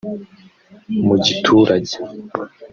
[1.05, 1.95] Mu giturage